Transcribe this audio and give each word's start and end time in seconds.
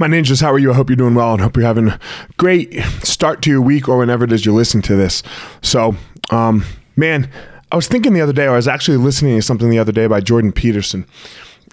My 0.00 0.08
ninjas, 0.08 0.40
how 0.40 0.50
are 0.50 0.58
you? 0.58 0.72
I 0.72 0.74
hope 0.74 0.88
you're 0.88 0.96
doing 0.96 1.14
well 1.14 1.34
and 1.34 1.42
hope 1.42 1.58
you're 1.58 1.66
having 1.66 1.88
a 1.88 2.00
great 2.38 2.74
start 3.02 3.42
to 3.42 3.50
your 3.50 3.60
week 3.60 3.86
or 3.86 3.98
whenever 3.98 4.24
it 4.24 4.32
is 4.32 4.46
you're 4.46 4.54
listening 4.54 4.80
to 4.84 4.96
this. 4.96 5.22
So, 5.60 5.94
um, 6.30 6.64
man, 6.96 7.28
I 7.70 7.76
was 7.76 7.86
thinking 7.86 8.14
the 8.14 8.22
other 8.22 8.32
day, 8.32 8.46
or 8.46 8.52
I 8.52 8.56
was 8.56 8.66
actually 8.66 8.96
listening 8.96 9.36
to 9.36 9.42
something 9.42 9.68
the 9.68 9.78
other 9.78 9.92
day 9.92 10.06
by 10.06 10.22
Jordan 10.22 10.52
Peterson. 10.52 11.04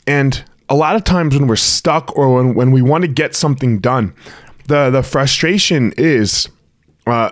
And 0.05 0.43
a 0.67 0.75
lot 0.75 0.97
of 0.97 1.05
times 1.05 1.35
when 1.35 1.47
we're 1.47 1.55
stuck 1.55 2.17
or 2.17 2.35
when, 2.35 2.53
when 2.53 2.71
we 2.71 2.81
want 2.81 3.03
to 3.03 3.07
get 3.07 3.33
something 3.33 3.79
done, 3.79 4.13
the, 4.67 4.89
the 4.89 5.03
frustration 5.03 5.93
is 5.95 6.49
uh, 7.05 7.31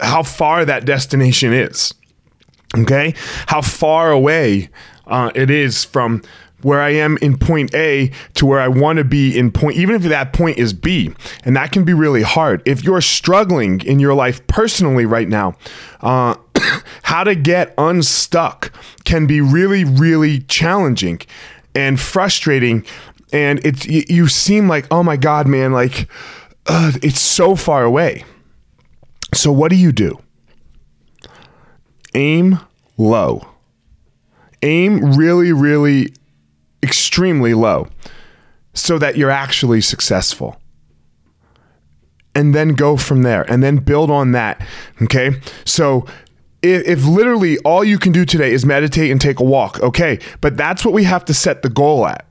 how 0.00 0.22
far 0.22 0.66
that 0.66 0.84
destination 0.84 1.54
is. 1.54 1.94
Okay? 2.76 3.14
How 3.46 3.62
far 3.62 4.10
away 4.10 4.68
uh, 5.06 5.30
it 5.34 5.50
is 5.50 5.82
from 5.82 6.20
where 6.62 6.80
I 6.80 6.90
am 6.90 7.16
in 7.18 7.38
point 7.38 7.74
A 7.74 8.10
to 8.34 8.46
where 8.46 8.60
I 8.60 8.68
want 8.68 8.98
to 8.98 9.04
be 9.04 9.36
in 9.36 9.50
point, 9.50 9.76
even 9.76 9.94
if 9.94 10.02
that 10.02 10.32
point 10.32 10.58
is 10.58 10.72
B. 10.72 11.12
And 11.44 11.56
that 11.56 11.72
can 11.72 11.84
be 11.84 11.94
really 11.94 12.22
hard. 12.22 12.62
If 12.64 12.84
you're 12.84 13.00
struggling 13.00 13.80
in 13.80 13.98
your 13.98 14.14
life 14.14 14.46
personally 14.46 15.06
right 15.06 15.28
now, 15.28 15.56
uh, 16.00 16.34
how 17.02 17.24
to 17.24 17.34
get 17.34 17.74
unstuck 17.78 18.72
can 19.04 19.26
be 19.26 19.40
really, 19.40 19.84
really 19.84 20.40
challenging 20.40 21.20
and 21.74 22.00
frustrating. 22.00 22.84
And 23.32 23.64
it's, 23.64 23.86
you 23.86 24.28
seem 24.28 24.68
like, 24.68 24.86
oh 24.90 25.02
my 25.02 25.16
God, 25.16 25.46
man, 25.46 25.72
like 25.72 26.08
uh, 26.66 26.92
it's 27.02 27.20
so 27.20 27.56
far 27.56 27.84
away. 27.84 28.24
So 29.34 29.52
what 29.52 29.70
do 29.70 29.76
you 29.76 29.92
do? 29.92 30.20
Aim 32.14 32.58
low. 32.96 33.46
Aim 34.62 35.12
really, 35.12 35.52
really 35.52 36.12
extremely 36.82 37.54
low 37.54 37.88
so 38.74 38.98
that 38.98 39.16
you're 39.16 39.30
actually 39.30 39.80
successful. 39.80 40.56
And 42.34 42.54
then 42.54 42.70
go 42.70 42.96
from 42.96 43.22
there 43.22 43.42
and 43.50 43.62
then 43.62 43.78
build 43.78 44.10
on 44.10 44.32
that. 44.32 44.64
Okay. 45.02 45.40
So 45.64 46.06
if, 46.62 46.86
if, 46.86 47.04
literally 47.04 47.58
all 47.58 47.82
you 47.82 47.98
can 47.98 48.12
do 48.12 48.24
today 48.24 48.52
is 48.52 48.64
meditate 48.64 49.10
and 49.10 49.20
take 49.20 49.40
a 49.40 49.44
walk, 49.44 49.80
okay, 49.80 50.20
but 50.40 50.56
that's 50.56 50.84
what 50.84 50.94
we 50.94 51.04
have 51.04 51.24
to 51.24 51.34
set 51.34 51.62
the 51.62 51.68
goal 51.68 52.06
at. 52.06 52.26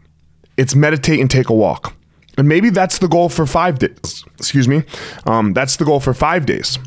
It's 0.56 0.76
meditate 0.76 1.20
and 1.20 1.30
take 1.30 1.50
a 1.50 1.54
walk. 1.54 1.96
And 2.38 2.48
maybe 2.48 2.70
that's 2.70 3.00
the 3.00 3.08
goal 3.08 3.28
for 3.28 3.46
five 3.46 3.80
days. 3.80 4.24
Excuse 4.38 4.68
me. 4.68 4.84
Um, 5.26 5.54
that's 5.54 5.76
the 5.76 5.86
goal 5.86 6.00
for 6.00 6.14
five 6.14 6.46
days. 6.46 6.80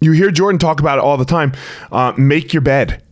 You 0.00 0.12
hear 0.12 0.30
Jordan 0.30 0.58
talk 0.58 0.80
about 0.80 0.98
it 0.98 1.04
all 1.04 1.16
the 1.16 1.24
time. 1.24 1.52
Uh, 1.90 2.12
make 2.16 2.52
your 2.54 2.62
bed 2.62 3.02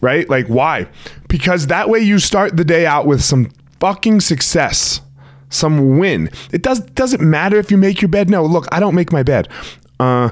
right? 0.00 0.28
Like, 0.28 0.46
why? 0.46 0.88
Because 1.28 1.68
that 1.68 1.88
way 1.88 2.00
you 2.00 2.18
start 2.18 2.56
the 2.56 2.64
day 2.64 2.86
out 2.86 3.06
with 3.06 3.22
some 3.22 3.50
fucking 3.80 4.20
success, 4.20 5.00
some 5.48 5.98
win. 5.98 6.30
It 6.52 6.62
does 6.62 6.80
doesn't 6.80 7.22
matter 7.22 7.56
if 7.56 7.70
you 7.70 7.76
make 7.76 8.02
your 8.02 8.08
bed. 8.08 8.30
No, 8.30 8.44
look, 8.44 8.66
I 8.72 8.80
don't 8.80 8.94
make 8.94 9.12
my 9.12 9.22
bed. 9.22 9.48
Uh, 9.98 10.30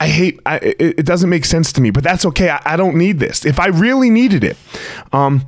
I, 0.00 0.08
hate. 0.08 0.40
I, 0.44 0.56
it, 0.56 0.76
it, 0.80 1.06
doesn't 1.06 1.30
make 1.30 1.44
sense 1.44 1.72
to 1.74 1.80
me, 1.80 1.90
but 1.90 2.02
that's 2.02 2.26
okay. 2.26 2.50
I, 2.50 2.60
I 2.64 2.76
don't 2.76 2.96
need 2.96 3.20
this. 3.20 3.46
If 3.46 3.60
I 3.60 3.66
really 3.66 4.10
needed 4.10 4.42
it, 4.42 4.56
um, 5.12 5.46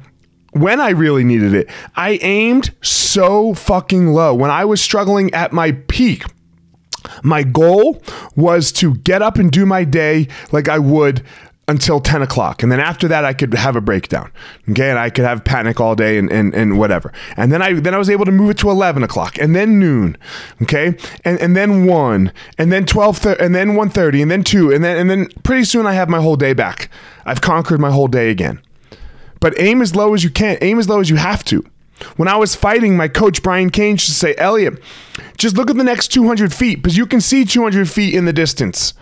when 0.53 0.81
I 0.81 0.91
really 0.91 1.25
needed 1.25 1.55
it, 1.55 1.69
I 1.97 2.21
aimed 2.23 2.73
so 2.81 3.55
fucking 3.55 4.13
low. 4.13 4.33
When 4.33 4.53
I 4.53 4.65
was 4.65 4.81
struggling 4.81 5.35
at 5.35 5.53
my 5.53 5.73
peak, 5.73 6.23
my 7.25 7.43
goal 7.43 8.01
was 8.37 8.71
to 8.73 8.95
get 8.95 9.23
up 9.23 9.39
and 9.39 9.51
do 9.51 9.67
my 9.67 9.83
day 9.83 10.29
like 10.53 10.69
I 10.69 10.79
would 10.79 11.25
until 11.67 11.99
10 11.99 12.23
o'clock. 12.23 12.63
And 12.63 12.71
then 12.71 12.81
after 12.81 13.09
that, 13.09 13.25
I 13.25 13.33
could 13.33 13.55
have 13.55 13.77
a 13.77 13.81
breakdown. 13.81 14.31
Okay. 14.71 14.91
And 14.91 14.99
I 14.99 15.11
could 15.11 15.25
have 15.25 15.45
panic 15.45 15.81
all 15.81 15.95
day 15.95 16.19
and, 16.19 16.31
and, 16.31 16.55
and 16.55 16.79
whatever. 16.79 17.13
And 17.37 17.51
then 17.53 17.63
I, 17.63 17.73
then 17.75 17.95
I 17.95 17.99
was 17.99 18.11
able 18.11 18.25
to 18.27 18.33
move 18.33 18.51
it 18.51 18.59
to 18.59 18.71
11 18.71 19.03
o'clock 19.03 19.39
and 19.39 19.57
then 19.57 19.79
noon. 19.79 20.17
Okay. 20.63 20.97
And, 21.25 21.41
and 21.41 21.57
then 21.57 21.87
one 21.87 22.33
and 22.59 22.71
then 22.71 22.85
12, 22.85 23.25
and 23.27 23.55
then 23.55 23.71
1.30 23.71 24.23
and 24.23 24.31
then 24.31 24.45
two. 24.45 24.73
And 24.73 24.85
then, 24.85 24.97
and 24.97 25.09
then 25.09 25.29
pretty 25.43 25.65
soon 25.65 25.87
I 25.87 25.95
have 25.95 26.09
my 26.09 26.21
whole 26.21 26.37
day 26.37 26.53
back. 26.53 26.91
I've 27.25 27.41
conquered 27.41 27.81
my 27.81 27.91
whole 27.91 28.09
day 28.09 28.31
again. 28.31 28.61
But 29.41 29.59
aim 29.59 29.83
as 29.83 29.95
low 29.95 30.15
as 30.15 30.25
you 30.25 30.31
can. 30.31 30.59
Aim 30.61 30.79
as 30.79 30.89
low 30.89 31.01
as 31.01 31.11
you 31.11 31.17
have 31.17 31.45
to. 31.45 31.65
When 32.17 32.29
I 32.29 32.37
was 32.37 32.55
fighting, 32.55 32.97
my 32.97 33.09
coach 33.09 33.43
Brian 33.43 33.71
Kane 33.71 33.93
used 33.93 34.07
to 34.07 34.13
say, 34.13 34.35
Elliot, 34.37 34.83
just 35.39 35.57
look 35.57 35.71
at 35.71 35.77
the 35.77 35.85
next 35.85 36.09
200 36.09 36.53
feet 36.53 36.77
because 36.77 36.97
you 36.97 37.07
can 37.07 37.21
see 37.21 37.45
200 37.45 37.89
feet 37.89 38.15
in 38.15 38.25
the 38.25 38.33
distance. 38.33 38.95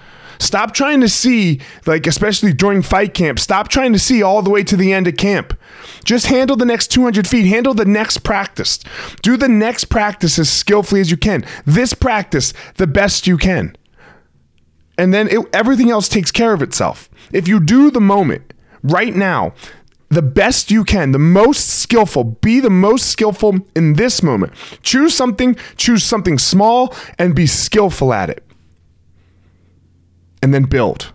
Stop 0.43 0.75
trying 0.75 1.01
to 1.01 1.09
see, 1.09 1.61
like, 1.87 2.05
especially 2.05 2.53
during 2.53 2.83
fight 2.83 3.15
camp, 3.15 3.39
stop 3.39 3.69
trying 3.69 3.93
to 3.93 3.99
see 3.99 4.25
all 4.25 4.43
the 4.43 4.51
way 4.51 4.65
to 4.65 4.77
the 4.77 4.93
end 4.93 5.07
of 5.07 5.17
camp. 5.17 5.57
Just 6.03 6.27
handle 6.27 6.57
the 6.57 6.65
next 6.65 6.89
200 6.89 7.29
feet, 7.29 7.47
handle 7.47 7.75
the 7.75 7.85
next 7.85 8.19
practice. 8.19 8.81
Do 9.23 9.37
the 9.37 9.49
next 9.49 9.85
practice 9.85 10.41
as 10.41 10.51
skillfully 10.51 11.01
as 11.01 11.13
you 11.13 11.17
can. 11.17 11.45
This 11.65 11.95
practice, 11.95 12.53
the 12.75 12.89
best 12.89 13.29
you 13.29 13.39
can. 13.39 13.77
And 14.99 15.15
then 15.15 15.29
it, 15.29 15.47
everything 15.53 15.91
else 15.91 16.09
takes 16.09 16.33
care 16.33 16.53
of 16.53 16.61
itself. 16.61 17.09
If 17.33 17.47
you 17.47 17.61
do 17.61 17.93
the 17.93 18.01
moment 18.01 18.53
right 18.83 19.15
now, 19.15 19.55
the 20.09 20.23
best 20.23 20.73
you 20.73 20.83
can, 20.83 21.13
the 21.13 21.21
most 21.21 21.69
skillful, 21.69 22.25
be 22.25 22.59
the 22.59 22.69
most 22.69 23.07
skillful 23.07 23.61
in 23.77 23.95
this 23.95 24.25
moment. 24.25 24.55
Choose 24.83 25.15
something, 25.15 25.57
choose 25.77 26.03
something 26.03 26.37
small, 26.37 26.93
and 27.17 27.33
be 27.33 27.47
skillful 27.47 28.13
at 28.13 28.29
it 28.29 28.45
and 30.43 30.53
then 30.53 30.65
build 30.65 31.13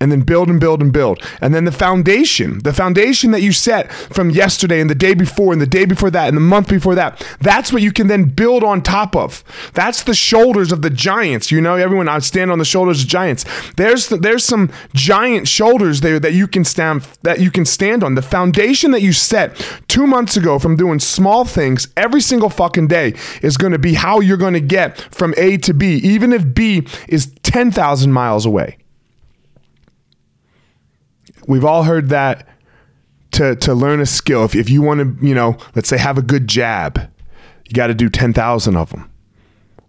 and 0.00 0.12
then 0.12 0.20
build 0.20 0.48
and 0.48 0.60
build 0.60 0.80
and 0.80 0.92
build. 0.92 1.20
And 1.40 1.54
then 1.54 1.64
the 1.64 1.72
foundation, 1.72 2.60
the 2.60 2.72
foundation 2.72 3.30
that 3.32 3.42
you 3.42 3.52
set 3.52 3.92
from 3.92 4.30
yesterday 4.30 4.80
and 4.80 4.88
the 4.88 4.94
day 4.94 5.14
before 5.14 5.52
and 5.52 5.60
the 5.60 5.66
day 5.66 5.84
before 5.84 6.10
that 6.10 6.28
and 6.28 6.36
the 6.36 6.40
month 6.40 6.68
before 6.68 6.94
that, 6.94 7.24
that's 7.40 7.72
what 7.72 7.82
you 7.82 7.92
can 7.92 8.06
then 8.06 8.24
build 8.24 8.62
on 8.62 8.82
top 8.82 9.16
of. 9.16 9.42
That's 9.74 10.02
the 10.02 10.14
shoulders 10.14 10.72
of 10.72 10.82
the 10.82 10.90
giants. 10.90 11.50
You 11.50 11.60
know, 11.60 11.76
everyone 11.76 12.08
I 12.08 12.18
stand 12.20 12.50
on 12.50 12.58
the 12.58 12.64
shoulders 12.64 13.02
of 13.02 13.08
giants. 13.08 13.44
There's 13.76 14.08
the, 14.08 14.16
there's 14.16 14.44
some 14.44 14.70
giant 14.94 15.48
shoulders 15.48 16.00
there 16.00 16.20
that 16.20 16.32
you 16.32 16.46
can 16.46 16.64
stand 16.64 17.06
that 17.22 17.40
you 17.40 17.50
can 17.50 17.64
stand 17.64 18.04
on. 18.04 18.14
The 18.14 18.22
foundation 18.22 18.90
that 18.92 19.02
you 19.02 19.12
set 19.12 19.56
2 19.88 20.06
months 20.06 20.36
ago 20.36 20.58
from 20.58 20.76
doing 20.76 20.98
small 20.98 21.44
things 21.44 21.88
every 21.96 22.20
single 22.20 22.50
fucking 22.50 22.88
day 22.88 23.14
is 23.42 23.56
going 23.56 23.72
to 23.72 23.78
be 23.78 23.94
how 23.94 24.20
you're 24.20 24.36
going 24.36 24.54
to 24.54 24.60
get 24.60 24.98
from 25.14 25.34
A 25.36 25.56
to 25.58 25.74
B, 25.74 25.96
even 25.96 26.32
if 26.32 26.54
B 26.54 26.86
is 27.08 27.32
10,000 27.42 28.12
miles 28.12 28.46
away. 28.46 28.78
We've 31.48 31.64
all 31.64 31.82
heard 31.82 32.10
that 32.10 32.46
to 33.32 33.56
to 33.56 33.74
learn 33.74 34.00
a 34.00 34.06
skill. 34.06 34.44
If 34.44 34.54
if 34.54 34.70
you 34.70 34.82
want 34.82 35.20
to, 35.20 35.26
you 35.26 35.34
know, 35.34 35.56
let's 35.74 35.88
say 35.88 35.98
have 35.98 36.18
a 36.18 36.22
good 36.22 36.46
jab, 36.46 37.10
you 37.66 37.74
got 37.74 37.88
to 37.88 37.94
do 37.94 38.08
10,000 38.08 38.76
of 38.76 38.90
them. 38.90 39.10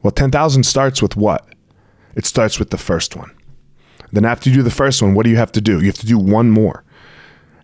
Well, 0.02 0.12
10,000 0.12 0.64
starts 0.64 1.02
with 1.02 1.16
what? 1.16 1.46
It 2.16 2.26
starts 2.26 2.58
with 2.58 2.70
the 2.70 2.78
first 2.78 3.16
one. 3.16 3.32
Then 4.12 4.26
after 4.26 4.50
you 4.50 4.56
do 4.56 4.64
the 4.64 4.72
first 4.72 5.02
one, 5.02 5.14
what 5.14 5.26
do 5.26 5.30
you 5.30 5.38
have 5.38 5.52
to 5.52 5.62
do? 5.62 5.80
You 5.80 5.88
have 5.88 5.98
to 5.98 6.06
do 6.06 6.18
one 6.18 6.50
more. 6.50 6.84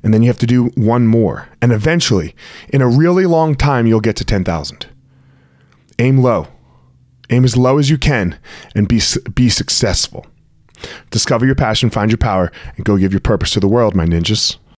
And 0.03 0.13
then 0.13 0.21
you 0.21 0.27
have 0.27 0.37
to 0.39 0.45
do 0.45 0.65
one 0.75 1.07
more. 1.07 1.47
And 1.61 1.71
eventually, 1.71 2.35
in 2.69 2.81
a 2.81 2.87
really 2.87 3.25
long 3.25 3.55
time, 3.55 3.87
you'll 3.87 4.01
get 4.01 4.15
to 4.17 4.25
10,000. 4.25 4.85
Aim 5.97 6.21
low. 6.21 6.47
Aim 7.29 7.43
as 7.43 7.57
low 7.57 7.79
as 7.79 7.89
you 7.89 7.97
can 7.97 8.37
and 8.75 8.87
be 8.87 9.01
be 9.33 9.49
successful. 9.49 10.27
Discover 11.11 11.45
your 11.45 11.55
passion, 11.55 11.89
find 11.89 12.11
your 12.11 12.17
power, 12.17 12.51
and 12.75 12.85
go 12.85 12.97
give 12.97 13.11
your 13.13 13.21
purpose 13.21 13.51
to 13.51 13.59
the 13.59 13.67
world, 13.67 13.95
my 13.95 14.05
ninjas. 14.05 14.57